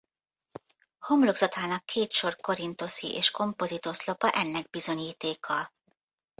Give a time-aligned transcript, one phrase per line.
[0.99, 5.73] Homlokzatának két sor korinthoszi és kompozit oszlopa ennek bizonyítéka.